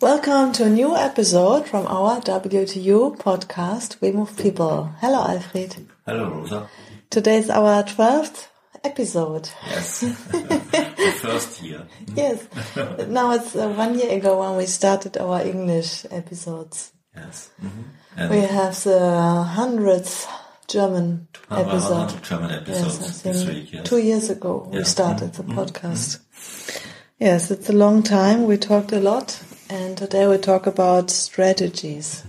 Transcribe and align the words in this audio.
Welcome 0.00 0.52
to 0.52 0.64
a 0.64 0.70
new 0.70 0.94
episode 0.96 1.66
from 1.66 1.86
our 1.88 2.20
WTU 2.20 3.18
podcast, 3.18 4.00
We 4.00 4.12
Move 4.12 4.36
People. 4.36 4.92
Hello, 5.00 5.24
Alfred. 5.26 5.88
Hello, 6.06 6.30
Rosa. 6.30 6.68
Today 7.10 7.38
is 7.38 7.50
our 7.50 7.82
12th 7.82 8.46
episode. 8.84 9.50
Yes, 9.66 10.00
the 10.00 11.14
first 11.20 11.62
year. 11.62 11.86
Yes. 12.14 12.46
now 13.08 13.32
it's 13.32 13.56
uh, 13.56 13.68
one 13.70 13.98
year 13.98 14.16
ago 14.16 14.38
when 14.38 14.56
we 14.56 14.66
started 14.66 15.18
our 15.18 15.42
English 15.42 16.06
episodes. 16.12 16.92
Yes. 17.16 17.50
Mm-hmm. 17.60 18.30
We 18.30 18.40
have 18.42 18.80
the 18.84 19.42
hundredth 19.42 20.28
German 20.68 21.26
episode. 21.50 22.22
German 22.22 22.52
episodes 22.52 23.00
Yes, 23.00 23.22
this 23.22 23.44
week. 23.48 23.72
Yes. 23.72 23.88
two 23.88 23.98
years 23.98 24.30
ago 24.30 24.68
we 24.72 24.84
started 24.84 25.32
the 25.32 25.42
podcast. 25.42 26.20
Yes, 27.18 27.50
it's 27.50 27.68
a 27.68 27.72
long 27.72 28.04
time. 28.04 28.44
We 28.46 28.58
talked 28.58 28.92
a 28.92 29.00
lot, 29.00 29.42
and 29.68 29.96
today 29.96 30.26
we 30.26 30.38
talk 30.38 30.66
about 30.66 31.10
strategies. 31.10 32.24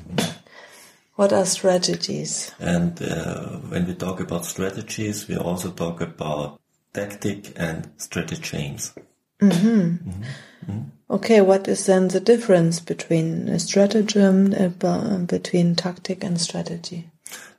What 1.16 1.34
are 1.34 1.46
strategies? 1.46 2.52
And 2.60 3.02
uh, 3.02 3.58
when 3.70 3.86
we 3.86 3.94
talk 3.94 4.20
about 4.20 4.46
strategies, 4.46 5.28
we 5.28 5.36
also 5.38 5.72
talk 5.72 6.02
about 6.02 6.62
tactic 6.94 7.54
and 7.58 7.92
stratagems. 7.98 8.94
Okay, 11.12 11.42
what 11.42 11.68
is 11.68 11.88
then 11.88 12.10
the 12.10 12.20
difference 12.20 12.80
between 12.80 13.50
a 13.50 13.60
stratagem, 13.60 14.54
uh, 14.54 15.18
between 15.18 15.76
tactic 15.76 16.24
and 16.24 16.40
strategy? 16.40 17.10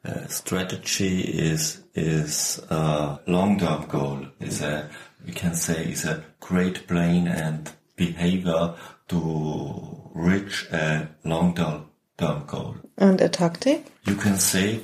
Uh, 0.04 0.26
strategy 0.28 1.20
is 1.20 1.82
is 1.94 2.60
a 2.70 3.18
long-term 3.26 3.86
goal. 3.86 4.26
Is 4.38 4.62
a 4.62 4.88
we 5.26 5.32
can 5.32 5.54
say 5.54 5.84
is 5.84 6.04
a 6.04 6.24
great 6.38 6.86
plan 6.86 7.26
and 7.26 7.72
behavior 7.96 8.74
to 9.10 10.10
reach 10.14 10.66
a 10.72 11.08
long-term 11.24 11.86
goal. 12.46 12.76
And 12.96 13.20
a 13.20 13.28
tactic? 13.28 13.86
You 14.04 14.14
can 14.14 14.36
say 14.36 14.80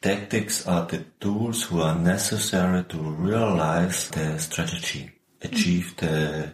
tactics 0.00 0.66
are 0.66 0.86
the 0.86 1.04
tools 1.20 1.64
who 1.64 1.80
are 1.80 1.94
necessary 1.94 2.84
to 2.84 2.98
realize 2.98 4.10
the 4.10 4.38
strategy, 4.38 5.10
achieve 5.42 5.96
the 5.96 6.52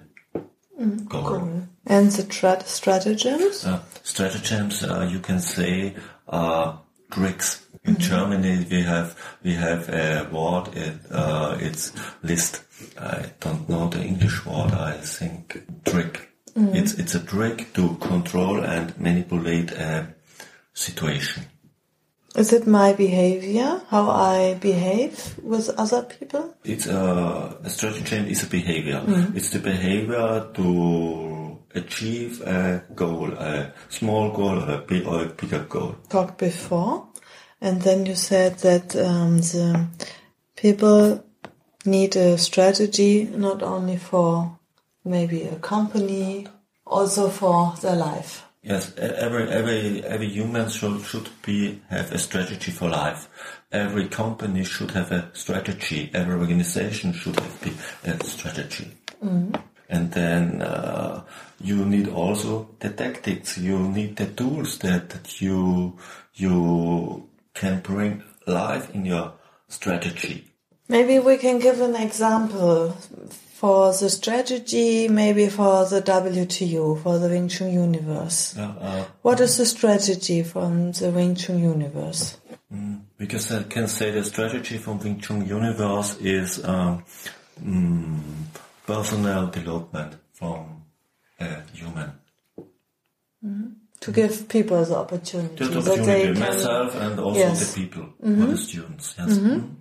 goal. 1.08 1.66
And 1.86 2.10
the 2.10 2.24
tra- 2.24 2.64
stratagems? 2.64 3.64
Uh, 3.64 3.80
stratagems, 4.02 4.82
uh, 4.84 5.08
you 5.10 5.20
can 5.20 5.40
say, 5.40 5.94
are 6.28 6.80
tricks. 7.10 7.66
In 7.84 7.96
Germany, 7.98 8.66
we 8.68 8.82
have 8.82 9.16
we 9.44 9.54
have 9.54 9.88
a 9.88 10.28
word. 10.32 10.74
It, 10.74 10.98
uh, 11.10 11.56
it's 11.60 11.92
list. 12.24 12.64
I 12.98 13.26
don't 13.38 13.68
know 13.68 13.88
the 13.88 14.02
English 14.02 14.44
word. 14.44 14.72
I 14.72 14.98
think 14.98 15.62
trick. 15.84 16.35
Mm. 16.56 16.74
It's 16.74 16.94
it's 16.94 17.14
a 17.14 17.20
trick 17.20 17.72
to 17.74 17.96
control 17.96 18.64
and 18.64 18.98
manipulate 18.98 19.72
a 19.72 20.14
situation. 20.72 21.44
Is 22.34 22.52
it 22.52 22.66
my 22.66 22.92
behavior, 22.92 23.80
how 23.88 24.10
I 24.10 24.54
behave 24.54 25.38
with 25.42 25.70
other 25.70 26.02
people? 26.02 26.54
It's 26.64 26.86
a, 26.86 27.56
a 27.64 27.70
stratagem 27.70 28.26
is 28.26 28.42
a 28.42 28.46
behavior. 28.46 29.02
Mm. 29.06 29.34
It's 29.34 29.50
the 29.50 29.58
behavior 29.58 30.46
to 30.54 31.58
achieve 31.74 32.42
a 32.42 32.84
goal, 32.94 33.32
a 33.32 33.72
small 33.88 34.30
goal 34.32 34.62
or 34.62 34.70
a 34.70 34.78
big 34.78 35.06
or 35.06 35.22
a 35.22 35.26
bigger 35.26 35.60
goal. 35.60 35.96
Talked 36.10 36.38
before, 36.38 37.06
and 37.60 37.80
then 37.82 38.04
you 38.04 38.14
said 38.14 38.58
that 38.58 38.94
um, 38.96 39.38
the 39.38 39.86
people 40.56 41.24
need 41.86 42.16
a 42.16 42.36
strategy 42.36 43.24
not 43.24 43.62
only 43.62 43.96
for 43.96 44.58
maybe 45.06 45.44
a 45.44 45.56
company, 45.56 46.46
also 46.84 47.30
for 47.30 47.74
their 47.80 47.96
life. 47.96 48.42
Yes, 48.62 48.92
every 48.98 49.48
every 49.48 50.04
every 50.04 50.28
human 50.28 50.68
should 50.68 51.00
should 51.04 51.28
be 51.42 51.80
have 51.88 52.10
a 52.10 52.18
strategy 52.18 52.72
for 52.72 52.88
life. 52.88 53.28
Every 53.70 54.08
company 54.08 54.64
should 54.64 54.90
have 54.90 55.12
a 55.12 55.30
strategy. 55.34 56.10
Every 56.12 56.34
organization 56.34 57.12
should 57.12 57.38
have 57.38 57.60
be 57.62 57.72
a 58.04 58.24
strategy. 58.24 58.90
And 59.88 60.10
then 60.10 60.62
uh, 60.62 61.22
you 61.60 61.84
need 61.84 62.08
also 62.08 62.70
the 62.80 62.90
tactics. 62.90 63.56
You 63.56 63.78
need 63.78 64.16
the 64.16 64.26
tools 64.26 64.78
that, 64.78 65.10
that 65.10 65.40
you 65.40 65.96
you 66.34 67.28
can 67.54 67.80
bring 67.80 68.24
life 68.46 68.92
in 68.94 69.06
your 69.06 69.34
strategy. 69.68 70.44
Maybe 70.88 71.18
we 71.18 71.36
can 71.36 71.58
give 71.58 71.80
an 71.80 71.96
example 71.96 72.90
for 73.54 73.92
the 73.92 74.08
strategy, 74.08 75.08
maybe 75.08 75.48
for 75.48 75.84
the 75.86 76.00
WTU, 76.02 77.02
for 77.02 77.18
the 77.18 77.28
WingTsun 77.28 77.72
universe. 77.72 78.56
Uh, 78.56 78.74
uh, 78.80 79.04
What 79.22 79.40
is 79.40 79.56
the 79.56 79.66
strategy 79.66 80.42
from 80.42 80.92
the 80.92 81.06
WingTsun 81.10 81.58
universe? 81.60 82.36
Because 83.18 83.50
I 83.52 83.62
can 83.64 83.88
say 83.88 84.10
the 84.10 84.22
strategy 84.24 84.76
from 84.78 84.98
WingTsun 85.00 85.46
Universe 85.48 86.18
is 86.20 86.62
um, 86.64 87.02
mm, 87.64 88.20
personal 88.86 89.46
development 89.46 90.16
from 90.34 90.82
a 91.40 91.62
human. 91.72 92.12
To 94.00 94.12
give 94.12 94.48
people 94.48 94.84
the 94.84 94.96
opportunity. 94.96 95.56
Just 95.56 95.72
that 95.72 95.84
they 95.84 95.92
opportunity, 95.92 96.32
can- 96.32 96.40
myself 96.40 96.94
and 96.96 97.18
also 97.20 97.38
Yes. 97.40 97.72
the 97.74 97.80
people, 97.80 98.08
or 98.22 98.46
the 98.52 98.58
students. 98.58 99.14
Yes. 99.18 99.38
Mm. 99.38 99.76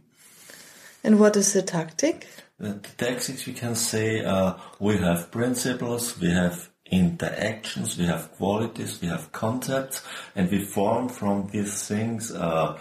And 1.06 1.20
what 1.20 1.38
is 1.38 1.54
the 1.54 1.62
tactic? 1.62 2.26
The, 2.58 2.70
the 2.70 2.90
tactics 2.98 3.46
we 3.46 3.54
can 3.54 3.76
say 3.76 4.26
uh, 4.26 4.56
we 4.80 4.98
have 4.98 5.30
principles, 5.30 6.20
we 6.20 6.32
have 6.32 6.72
interactions, 6.90 7.96
we 7.96 8.06
have 8.06 8.32
qualities, 8.32 9.00
we 9.00 9.08
have 9.10 9.32
concepts, 9.32 10.04
and 10.36 10.50
we 10.50 10.66
form 10.66 11.10
from 11.10 11.48
these 11.52 11.88
things 11.88 12.32
uh, 12.32 12.80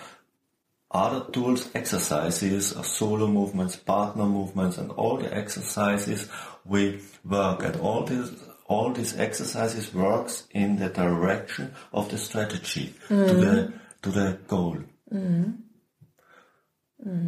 other 0.91 1.31
tools, 1.33 1.69
exercises, 1.75 2.75
uh, 2.75 2.83
solo 2.83 3.27
movements, 3.27 3.77
partner 3.77 4.25
movements, 4.25 4.79
and 4.79 4.91
all 4.93 5.19
the 5.19 5.37
exercises 5.37 6.31
we 6.65 7.03
work 7.27 7.63
at. 7.63 7.77
All 7.77 8.05
these 8.05 8.33
all 8.67 8.91
these 8.91 9.15
exercises 9.19 9.93
works 9.93 10.45
in 10.51 10.79
the 10.79 10.89
direction 10.89 11.75
of 11.93 12.11
the 12.11 12.17
strategy 12.17 12.95
to 13.09 13.35
the 13.35 13.75
to 14.01 14.11
the 14.11 14.39
goal. 14.49 14.79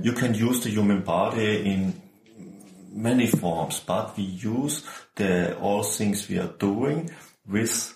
You 0.03 0.13
can 0.13 0.35
use 0.35 0.61
the 0.65 0.71
human 0.71 1.03
body 1.03 1.71
in 1.73 2.01
many 2.93 3.27
forms, 3.27 3.81
but 3.81 4.17
we 4.17 4.25
use 4.25 4.83
the 5.17 5.57
all 5.59 5.83
things 5.83 6.29
we 6.29 6.39
are 6.39 6.53
doing 6.59 7.11
with 7.49 7.95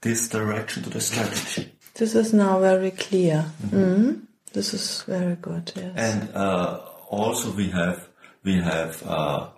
this 0.00 0.28
direction 0.28 0.82
to 0.82 0.90
the 0.90 1.00
strategy. 1.00 1.72
This 1.94 2.14
is 2.14 2.32
now 2.32 2.58
very 2.60 2.90
clear. 2.90 3.44
Mhm. 3.70 4.22
This 4.52 4.74
is 4.74 5.02
very 5.06 5.36
good. 5.36 5.72
Yes. 5.76 5.92
And 5.96 6.34
uh, 6.34 6.80
also 7.08 7.50
we 7.52 7.68
have 7.70 8.08
we 8.44 8.60
have 8.60 9.02
uh, 9.06 9.48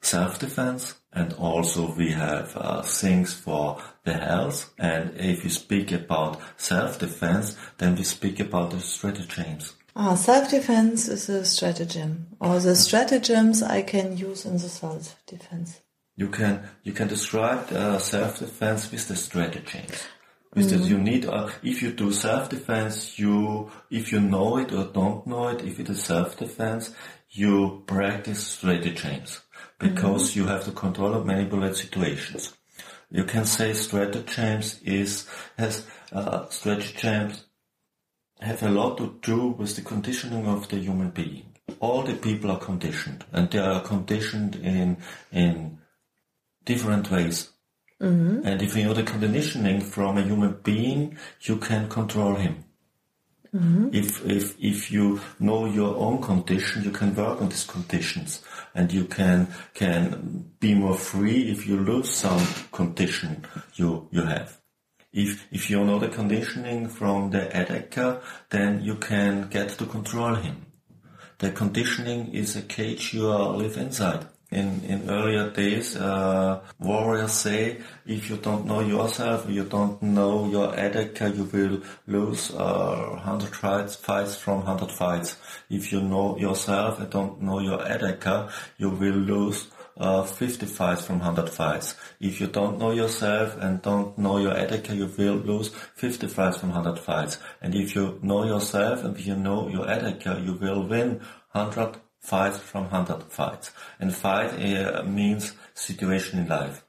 self 0.00 0.38
defense, 0.38 0.94
and 1.12 1.32
also 1.34 1.92
we 1.96 2.12
have 2.12 2.56
uh, 2.56 2.82
things 2.82 3.34
for 3.34 3.82
the 4.04 4.14
health. 4.14 4.70
And 4.78 5.16
if 5.18 5.44
you 5.44 5.50
speak 5.50 5.92
about 5.92 6.40
self 6.56 6.98
defense, 6.98 7.56
then 7.78 7.96
we 7.96 8.04
speak 8.04 8.40
about 8.40 8.70
the 8.70 8.80
stratagems. 8.80 9.74
Ah, 9.96 10.14
self-defense 10.14 11.08
is 11.08 11.28
a 11.28 11.44
stratagem, 11.44 12.28
or 12.40 12.58
the 12.60 12.76
stratagems 12.76 13.62
I 13.62 13.82
can 13.82 14.16
use 14.16 14.44
in 14.44 14.54
the 14.54 14.68
self-defense. 14.68 15.80
You 16.16 16.28
can 16.28 16.68
you 16.82 16.92
can 16.92 17.08
describe 17.08 17.72
uh, 17.72 17.98
self 17.98 18.40
defense 18.40 18.90
with 18.92 19.08
the 19.08 19.16
stratagems. 19.16 20.06
With 20.54 20.68
that 20.70 20.80
you 20.80 20.98
need 20.98 21.24
uh, 21.24 21.48
if 21.62 21.80
you 21.80 21.92
do 21.92 22.12
self 22.12 22.50
defense, 22.50 23.18
you 23.18 23.70
if 23.90 24.12
you 24.12 24.20
know 24.20 24.58
it 24.58 24.72
or 24.72 24.84
don't 24.84 25.26
know 25.26 25.48
it, 25.48 25.62
if 25.62 25.80
it 25.80 25.88
is 25.88 26.02
self 26.02 26.36
defense, 26.36 26.92
you 27.30 27.84
practice 27.86 28.46
stratagems 28.46 29.40
because 29.78 30.36
you 30.36 30.46
have 30.46 30.64
to 30.64 30.72
control 30.72 31.14
and 31.14 31.24
manipulate 31.24 31.76
situations. 31.76 32.54
You 33.10 33.24
can 33.24 33.44
say 33.44 33.72
stratagems 33.72 34.80
is 34.82 35.26
has 35.56 35.86
uh, 36.12 36.48
stratagems 36.48 37.44
have 38.40 38.62
a 38.62 38.70
lot 38.70 38.98
to 38.98 39.18
do 39.22 39.48
with 39.48 39.76
the 39.76 39.82
conditioning 39.82 40.46
of 40.46 40.68
the 40.68 40.78
human 40.78 41.10
being. 41.10 41.44
All 41.78 42.02
the 42.02 42.14
people 42.14 42.50
are 42.50 42.58
conditioned, 42.58 43.24
and 43.32 43.50
they 43.50 43.58
are 43.58 43.80
conditioned 43.80 44.56
in 44.56 44.96
in 45.32 45.78
different 46.64 47.10
ways. 47.10 47.50
Mm-hmm. 48.00 48.46
And 48.46 48.62
if 48.62 48.76
you 48.76 48.84
know 48.84 48.94
the 48.94 49.02
conditioning 49.02 49.80
from 49.80 50.16
a 50.16 50.22
human 50.22 50.58
being, 50.62 51.18
you 51.42 51.56
can 51.56 51.88
control 51.88 52.34
him. 52.34 52.64
Mm-hmm. 53.54 53.88
If, 53.92 54.24
if, 54.24 54.56
if 54.60 54.92
you 54.92 55.20
know 55.40 55.66
your 55.66 55.96
own 55.96 56.22
condition, 56.22 56.84
you 56.84 56.92
can 56.92 57.14
work 57.14 57.42
on 57.42 57.48
these 57.48 57.64
conditions 57.64 58.42
and 58.74 58.92
you 58.92 59.06
can, 59.06 59.48
can 59.74 60.52
be 60.60 60.74
more 60.74 60.94
free 60.94 61.50
if 61.50 61.66
you 61.66 61.76
lose 61.76 62.10
some 62.10 62.46
condition 62.70 63.44
you, 63.74 64.08
you 64.12 64.22
have. 64.22 64.59
If, 65.12 65.46
if 65.50 65.70
you 65.70 65.84
know 65.84 65.98
the 65.98 66.08
conditioning 66.08 66.88
from 66.88 67.30
the 67.30 67.48
attacker, 67.48 68.20
then 68.50 68.82
you 68.82 68.94
can 68.96 69.48
get 69.48 69.70
to 69.70 69.86
control 69.86 70.36
him. 70.36 70.66
The 71.38 71.50
conditioning 71.50 72.32
is 72.32 72.54
a 72.54 72.62
cage 72.62 73.14
you 73.14 73.26
live 73.28 73.76
inside. 73.76 74.26
In, 74.52 74.82
in 74.84 75.08
earlier 75.08 75.48
days, 75.50 75.96
uh, 75.96 76.60
warriors 76.78 77.32
say, 77.32 77.78
if 78.04 78.28
you 78.28 78.36
don't 78.36 78.66
know 78.66 78.80
yourself, 78.80 79.48
you 79.48 79.64
don't 79.64 80.02
know 80.02 80.48
your 80.50 80.74
attacker, 80.74 81.28
you 81.28 81.44
will 81.44 81.80
lose 82.06 82.50
uh, 82.52 83.10
100 83.10 83.54
fights, 83.54 83.94
fights 83.96 84.36
from 84.36 84.64
100 84.64 84.90
fights. 84.90 85.36
If 85.70 85.92
you 85.92 86.02
know 86.02 86.36
yourself 86.36 86.98
and 86.98 87.10
don't 87.10 87.40
know 87.40 87.60
your 87.60 87.80
attacker, 87.80 88.50
you 88.76 88.90
will 88.90 89.14
lose 89.14 89.68
uh, 89.96 90.22
50 90.22 90.66
fights 90.66 91.02
from 91.02 91.18
100 91.18 91.48
fights. 91.48 91.94
If 92.20 92.40
you 92.40 92.46
don't 92.46 92.78
know 92.78 92.90
yourself 92.90 93.56
and 93.58 93.82
don't 93.82 94.16
know 94.18 94.38
your 94.38 94.52
attacker, 94.52 94.94
you 94.94 95.06
will 95.06 95.36
lose 95.36 95.68
50 95.68 96.26
fights 96.28 96.58
from 96.58 96.70
100 96.70 96.98
fights. 96.98 97.38
And 97.60 97.74
if 97.74 97.94
you 97.94 98.18
know 98.22 98.44
yourself 98.44 99.04
and 99.04 99.18
you 99.18 99.36
know 99.36 99.68
your 99.68 99.88
attacker, 99.88 100.38
you 100.38 100.54
will 100.54 100.86
win 100.86 101.20
100 101.52 101.96
fights 102.20 102.58
from 102.58 102.84
100 102.90 103.24
fights. 103.24 103.72
And 103.98 104.14
fight 104.14 104.52
uh, 104.54 105.02
means 105.04 105.54
situation 105.74 106.40
in 106.40 106.48
life. 106.48 106.84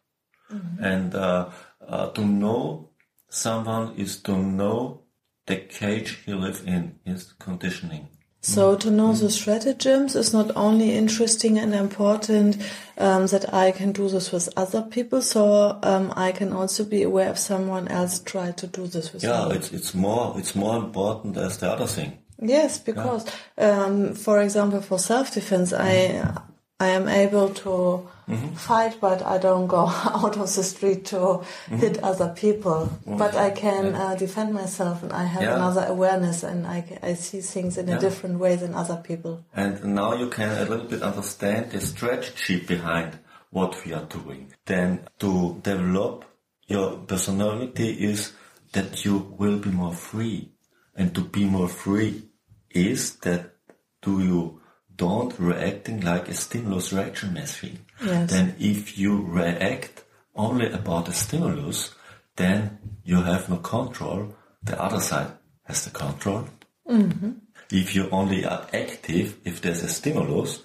And 0.82 1.16
uh, 1.16 1.50
uh, 1.88 2.10
to 2.10 2.26
know 2.26 2.90
someone 3.30 3.96
is 3.96 4.22
to 4.24 4.38
know 4.38 5.04
the 5.46 5.58
cage 5.58 6.20
he 6.26 6.34
lives 6.34 6.62
in, 6.62 7.00
his 7.06 7.34
conditioning. 7.34 8.10
So 8.44 8.76
to 8.76 8.90
know 8.90 9.14
the 9.14 9.30
stratagems 9.30 10.16
is 10.16 10.34
not 10.34 10.52
only 10.56 10.96
interesting 10.96 11.60
and 11.60 11.76
important 11.76 12.58
um, 12.98 13.28
that 13.28 13.54
I 13.54 13.72
can 13.72 13.92
do 13.92 14.10
this 14.10 14.32
with 14.32 14.50
other 14.58 14.82
people, 14.82 15.22
so 15.22 15.78
um, 15.84 16.12
I 16.16 16.32
can 16.32 16.52
also 16.52 16.84
be 16.84 17.04
aware 17.04 17.30
if 17.30 17.38
someone 17.38 17.88
else 17.88 18.20
tried 18.20 18.58
to 18.58 18.68
do 18.68 18.88
this 18.88 19.14
with 19.14 19.24
Yeah, 19.24 19.48
me. 19.48 19.56
it's 19.58 19.72
it's 19.72 19.94
more 19.94 20.34
it's 20.40 20.56
more 20.56 20.76
important 20.78 21.38
as 21.38 21.58
the 21.60 21.72
other 21.72 21.86
thing. 21.86 22.18
Yes, 22.42 22.80
because 22.80 23.26
um, 23.60 24.16
for 24.16 24.42
example, 24.42 24.82
for 24.82 24.98
self-defense, 24.98 25.72
I 25.74 26.34
I 26.80 26.88
am 26.88 27.08
able 27.08 27.50
to 27.50 28.10
fight, 28.56 28.98
but 29.02 29.22
I 29.26 29.38
don't 29.38 29.68
go 29.68 29.88
out 29.88 30.38
of 30.38 30.56
the 30.56 30.64
street 30.64 31.06
to 31.06 31.44
hit 31.70 32.04
other 32.04 32.30
people. 32.36 32.90
But 33.06 33.36
I 33.36 33.50
can 33.52 33.96
uh, 33.96 34.16
defend 34.16 34.54
myself, 34.54 35.04
and 35.04 35.12
I 35.14 35.24
have 35.26 35.44
Yeah. 35.44 35.56
another 35.56 35.86
awareness, 35.88 36.44
and 36.44 36.66
I, 36.68 37.00
I 37.04 37.14
see 37.16 37.42
things 37.42 37.78
in 37.78 37.90
a 37.90 38.00
different 38.00 38.40
way 38.40 38.56
than 38.56 38.74
other 38.74 39.02
people. 39.04 39.44
And 39.56 39.84
now 39.84 40.14
you 40.14 40.30
can 40.30 40.50
a 40.58 40.66
little 40.70 40.88
bit 40.88 41.02
understand 41.02 41.72
the 41.72 41.82
strategy 41.82 42.60
behind 42.60 43.20
what 43.52 43.76
we 43.86 43.94
are 43.94 44.06
doing. 44.06 44.54
Then 44.66 45.08
to 45.20 45.60
develop 45.64 46.26
your 46.68 46.98
personality 47.00 47.90
is 48.12 48.32
that 48.72 49.04
you 49.04 49.36
will 49.38 49.60
be 49.60 49.70
more 49.70 49.94
free. 49.94 50.52
And 50.96 51.14
to 51.16 51.22
be 51.22 51.46
more 51.46 51.68
free 51.68 52.24
is 52.70 53.16
that 53.18 53.56
do 54.02 54.22
you 54.24 54.61
don't 54.96 55.38
reacting 55.40 56.02
like 56.02 56.28
a 56.30 56.34
stimulus 56.34 56.94
reaction 56.94 57.34
machine. 57.34 57.80
Yes. 58.04 58.32
Then 58.32 58.56
if 58.60 58.98
you 58.98 59.22
react 59.22 60.04
only 60.36 60.72
about 60.72 61.08
a 61.08 61.14
stimulus, 61.14 61.94
then 62.36 62.80
you 63.04 63.22
have 63.22 63.50
no 63.50 63.58
control. 63.58 64.36
The 64.64 64.82
other 64.82 65.00
side 65.00 65.32
has 65.64 65.86
the 65.86 65.92
control. 65.92 66.48
Mm-hmm. 66.88 67.32
If 67.72 67.96
you 67.96 68.10
only 68.12 68.46
are 68.46 68.68
active, 68.74 69.38
if 69.46 69.62
there's 69.62 69.84
a 69.84 69.90
stimulus, 69.90 70.62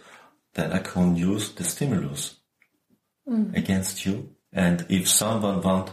then 0.54 0.72
I 0.72 0.78
can 0.78 1.16
use 1.16 1.52
the 1.52 1.64
stimulus 1.64 2.36
mm. 3.28 3.56
against 3.56 4.04
you. 4.04 4.30
And 4.52 4.84
if 4.88 5.08
someone 5.08 5.60
want, 5.60 5.90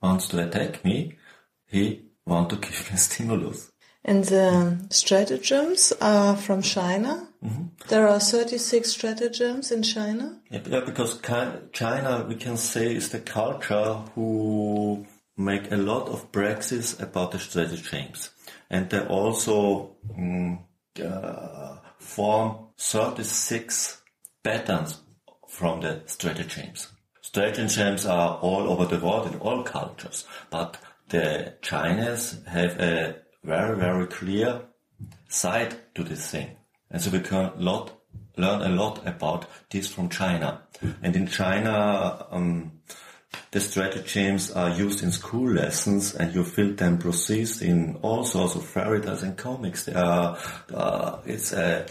wants 0.00 0.28
to 0.28 0.46
attack 0.46 0.84
me, 0.84 1.16
he 1.66 2.02
want 2.26 2.50
to 2.50 2.56
give 2.66 2.90
me 2.90 2.96
stimulus. 2.96 3.71
And 4.04 4.24
the 4.24 4.78
stratagems 4.90 5.92
are 6.00 6.36
from 6.36 6.62
China. 6.62 7.28
There 7.88 8.06
are 8.06 8.20
36 8.20 8.88
stratagems 8.88 9.72
in 9.72 9.82
China. 9.82 10.40
Yeah, 10.50 10.80
because 10.80 11.20
China, 11.72 12.24
we 12.28 12.36
can 12.36 12.56
say, 12.56 12.94
is 12.94 13.10
the 13.10 13.20
culture 13.20 13.94
who 14.14 15.06
make 15.36 15.72
a 15.72 15.76
lot 15.76 16.08
of 16.08 16.30
praxis 16.30 17.00
about 17.00 17.32
the 17.32 17.38
stratagems. 17.38 18.30
And 18.70 18.88
they 18.90 19.00
also 19.00 19.96
mm, 20.16 20.58
uh, 21.02 21.76
form 21.98 22.68
36 22.78 24.02
patterns 24.44 25.00
from 25.48 25.80
the 25.80 26.02
stratagems. 26.06 26.88
Stratagems 27.20 28.06
are 28.06 28.38
all 28.38 28.70
over 28.70 28.84
the 28.84 29.04
world 29.04 29.32
in 29.32 29.40
all 29.40 29.62
cultures, 29.62 30.26
but 30.50 30.76
the 31.08 31.54
Chinese 31.62 32.40
have 32.46 32.78
a 32.80 33.16
very, 33.44 33.76
very 33.76 34.06
clear 34.06 34.62
side 35.28 35.94
to 35.94 36.04
this 36.04 36.30
thing. 36.30 36.56
And 36.90 37.00
so 37.00 37.10
we 37.10 37.20
can 37.20 37.52
lot, 37.56 37.92
learn 38.36 38.62
a 38.62 38.68
lot 38.68 39.06
about 39.06 39.46
this 39.70 39.88
from 39.88 40.08
China. 40.08 40.62
And 41.02 41.16
in 41.16 41.26
China, 41.26 42.26
um, 42.30 42.72
the 43.50 43.60
stratagems 43.60 44.50
are 44.50 44.70
used 44.70 45.02
in 45.02 45.10
school 45.10 45.50
lessons 45.50 46.14
and 46.14 46.34
you 46.34 46.44
feel 46.44 46.74
them 46.74 46.98
processed 46.98 47.62
in 47.62 47.96
all 48.02 48.24
sorts 48.24 48.54
of 48.54 48.66
fairy 48.66 49.00
tales 49.00 49.22
and 49.22 49.36
comics. 49.36 49.84
They 49.84 49.94
are, 49.94 50.38
uh, 50.72 51.18
it's 51.24 51.52
a 51.52 51.86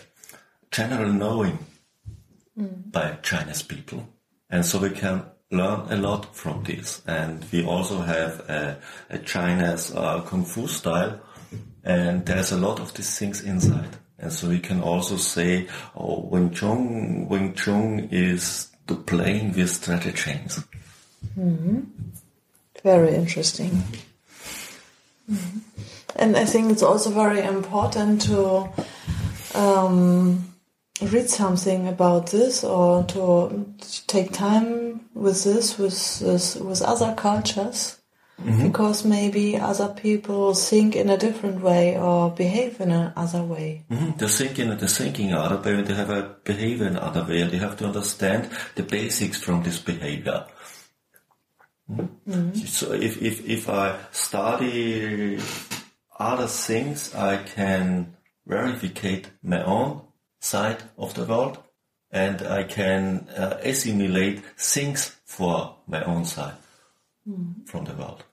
general 0.70 1.12
knowing 1.12 1.60
by 2.56 3.18
Chinese 3.24 3.64
people. 3.64 4.08
And 4.50 4.66
so 4.66 4.80
we 4.80 4.92
can 4.92 5.26
learn 5.50 5.88
a 5.90 5.98
lot 5.98 6.36
from 6.36 6.64
this. 6.64 7.02
And 7.08 7.44
we 7.52 7.66
also 7.66 8.02
have 8.02 8.40
a, 8.42 8.80
a 9.10 9.18
Chinese 9.20 9.94
uh, 9.96 10.22
Kung 10.22 10.46
Fu 10.46 10.68
style 10.68 11.22
and 11.84 12.26
there's 12.26 12.52
a 12.52 12.58
lot 12.58 12.80
of 12.80 12.94
these 12.94 13.18
things 13.18 13.42
inside. 13.42 13.98
And 14.20 14.32
so 14.32 14.50
we 14.50 14.60
can 14.60 14.82
also 14.82 15.18
say, 15.18 15.68
oh, 15.96 16.30
WingTsun, 16.32 17.28
Wing 17.28 17.56
Chun 17.56 18.08
is 18.12 18.70
the 18.86 18.96
playing 18.96 19.54
with 19.54 19.70
stratagems. 19.70 20.64
Very 22.84 23.16
interesting. 23.16 23.84
Mhm. 25.30 25.62
And 26.16 26.36
I 26.36 26.46
think 26.46 26.72
it's 26.72 26.84
also 26.84 27.10
very 27.10 27.42
important 27.42 28.22
to 28.24 28.70
um, 29.56 30.54
read 31.02 31.30
something 31.30 31.88
about 31.88 32.28
this 32.32 32.64
or 32.64 33.04
to 33.06 33.66
take 34.08 34.32
time 34.34 35.02
with 35.14 35.44
this, 35.44 35.78
with 35.78 36.20
this, 36.20 36.56
with 36.56 36.82
other 36.82 37.16
cultures, 37.16 37.98
because 38.44 39.06
maybe 39.06 39.58
other 39.58 39.90
people 39.90 40.54
think 40.54 40.96
in 40.96 41.10
a 41.10 41.18
different 41.18 41.62
way 41.62 41.98
or 41.98 42.32
behave 42.32 42.82
in 42.82 42.92
another 42.92 43.44
way. 43.44 43.84
Mhm. 43.90 44.18
They're 44.18 44.28
thinking, 44.28 44.70
they're 44.70 44.88
thinking 44.88 45.34
other 45.34 45.58
way, 45.58 45.82
they 45.82 45.94
have 45.94 46.10
a 46.10 46.36
behavior 46.44 46.88
in 46.88 46.98
other 46.98 47.24
way, 47.24 47.42
and 47.42 47.52
they 47.52 47.58
have 47.58 47.78
to 47.78 47.86
understand 47.86 48.50
the 48.76 48.84
basics 48.84 49.38
from 49.38 49.64
this 49.64 49.80
behavior. 49.80 50.46
Mhm. 51.90 52.68
So 52.68 52.94
if, 52.94 53.22
if, 53.22 53.46
if 53.46 53.70
I 53.70 53.98
study 54.12 55.40
other 56.20 56.48
things, 56.48 57.14
I 57.16 57.38
can 57.38 58.16
verificate 58.46 59.30
my 59.44 59.64
own 59.64 60.02
side 60.40 60.84
of 60.98 61.14
the 61.14 61.26
world, 61.26 61.58
and 62.12 62.42
I 62.42 62.64
can 62.64 63.28
uh, 63.38 63.58
assimilate 63.64 64.44
things 64.58 65.16
for 65.26 65.78
my 65.88 66.04
own 66.04 66.26
side 66.26 66.56
from 67.66 67.86
the 67.86 67.94
world. 67.94 68.24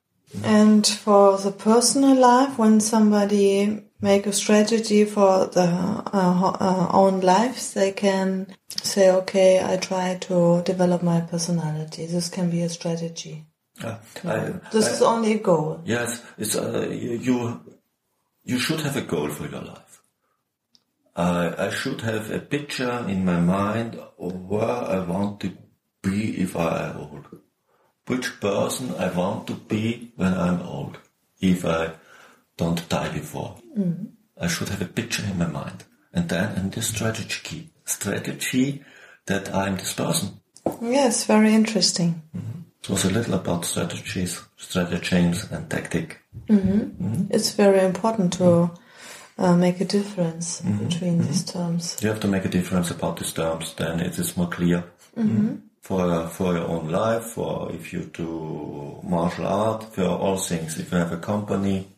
And 0.44 0.86
for 0.86 1.38
the 1.38 1.50
personal 1.50 2.14
life, 2.16 2.58
when 2.58 2.80
somebody 2.80 3.82
make 4.00 4.26
a 4.26 4.32
strategy 4.32 5.04
for 5.04 5.46
the 5.46 5.62
uh, 5.62 6.52
uh, 6.60 6.88
own 6.92 7.20
lives, 7.20 7.72
they 7.74 7.92
can 7.92 8.46
say, 8.82 9.10
"Okay, 9.10 9.62
I 9.64 9.76
try 9.78 10.16
to 10.28 10.62
develop 10.64 11.02
my 11.02 11.20
personality." 11.22 12.06
This 12.06 12.28
can 12.28 12.50
be 12.50 12.62
a 12.62 12.68
strategy. 12.68 13.46
Uh, 13.82 13.96
I, 14.24 14.52
This 14.70 14.86
I- 14.88 14.92
is 14.92 15.02
only 15.02 15.32
a 15.32 15.38
goal. 15.38 15.80
Yes, 15.84 16.22
it's 16.36 16.56
uh, 16.56 16.88
you, 16.90 17.60
you. 18.44 18.58
Should 18.58 18.80
have 18.80 18.96
a 18.96 19.02
goal 19.02 19.28
for 19.30 19.46
your 19.48 19.62
life. 19.62 20.02
I 21.16 21.66
I 21.66 21.70
should 21.70 22.00
have 22.02 22.30
a 22.30 22.38
picture 22.38 23.04
in 23.08 23.24
my 23.24 23.40
mind 23.40 23.96
of 24.18 24.32
where 24.50 24.82
I 24.96 24.98
want 25.00 25.40
to 25.40 25.52
be 26.02 26.40
if 26.42 26.54
I 26.56 26.90
am 26.90 26.96
old. 26.98 27.26
Which 28.08 28.40
person 28.40 28.94
I 28.98 29.10
want 29.10 29.46
to 29.48 29.54
be 29.54 30.12
when 30.16 30.32
I'm 30.34 30.62
old, 30.62 30.98
if 31.40 31.64
I 31.64 31.92
don't 32.56 32.88
die 32.88 33.10
before. 33.12 33.56
Mm-hmm. 33.78 34.06
I 34.40 34.48
should 34.48 34.70
have 34.70 34.82
a 34.82 34.86
picture 34.86 35.24
in 35.24 35.38
my 35.38 35.46
mind, 35.46 35.84
and 36.12 36.28
then 36.28 36.56
in 36.56 36.70
this 36.70 36.88
strategy, 36.88 37.68
strategy 37.84 38.82
that 39.26 39.54
I'm 39.54 39.76
this 39.76 39.92
person. 39.92 40.40
Yes, 40.80 41.26
very 41.26 41.54
interesting. 41.54 42.22
Mm-hmm. 42.34 42.60
It 42.82 42.90
was 42.90 43.04
a 43.04 43.10
little 43.10 43.34
about 43.34 43.66
strategies, 43.66 44.40
stratagems, 44.56 45.50
and 45.50 45.68
tactic. 45.68 46.20
Mm-hmm. 46.48 47.26
It's 47.30 47.52
very 47.52 47.80
important 47.80 48.32
to 48.34 48.70
uh, 49.36 49.56
make 49.56 49.80
a 49.80 49.84
difference 49.84 50.60
between 50.60 51.18
these 51.22 51.44
terms. 51.44 51.96
You 52.00 52.08
have 52.08 52.20
to 52.20 52.28
make 52.28 52.44
a 52.44 52.48
difference 52.48 52.90
about 52.90 53.18
these 53.18 53.32
terms, 53.32 53.74
then 53.74 54.00
it 54.00 54.18
is 54.18 54.36
more 54.36 54.48
clear. 54.48 54.84
For, 55.88 56.28
for 56.28 56.52
your 56.52 56.68
own 56.68 56.90
life, 56.90 57.24
for 57.24 57.72
if 57.72 57.94
you 57.94 58.02
do 58.12 59.00
martial 59.02 59.46
art, 59.46 59.84
for 59.94 60.04
all 60.04 60.36
things. 60.36 60.78
If 60.78 60.92
you 60.92 60.98
have 60.98 61.12
a 61.12 61.16
company, 61.16 61.88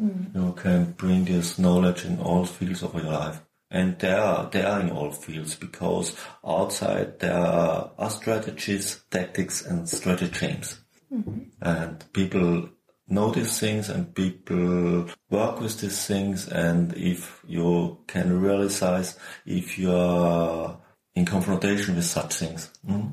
mm. 0.00 0.32
you 0.32 0.52
can 0.52 0.92
bring 0.92 1.24
this 1.24 1.58
knowledge 1.58 2.04
in 2.04 2.20
all 2.20 2.44
fields 2.44 2.84
of 2.84 2.94
your 2.94 3.10
life. 3.10 3.40
And 3.72 3.98
they 3.98 4.12
are, 4.12 4.48
they 4.52 4.62
are 4.62 4.80
in 4.80 4.90
all 4.90 5.10
fields 5.10 5.56
because 5.56 6.14
outside 6.46 7.18
there 7.18 7.34
are 7.34 8.10
strategies, 8.10 9.02
tactics 9.10 9.66
and 9.66 9.88
stratagems. 9.88 10.78
Mm-hmm. 11.12 11.40
And 11.60 12.12
people 12.12 12.68
know 13.08 13.30
these 13.30 13.58
things 13.58 13.88
and 13.88 14.14
people 14.14 15.08
work 15.28 15.60
with 15.60 15.80
these 15.80 16.06
things 16.06 16.48
and 16.48 16.94
if 16.96 17.42
you 17.46 17.98
can 18.06 18.40
realize 18.40 19.18
if 19.44 19.78
you 19.78 19.92
are 19.92 20.78
in 21.14 21.24
confrontation 21.24 21.96
with 21.96 22.04
such 22.04 22.34
things, 22.34 22.70
mm. 22.88 23.12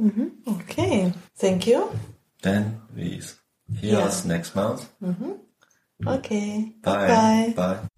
Mm, 0.00 0.30
Okay, 0.48 1.12
thank 1.36 1.66
you. 1.66 1.90
then 2.42 2.80
we 2.96 3.20
hear 3.80 3.98
Yeah. 3.98 4.06
us 4.06 4.24
next 4.24 4.54
month. 4.54 4.88
Okay, 6.06 6.72
Bye. 6.82 7.06
bye. 7.08 7.52
Bye. 7.56 7.88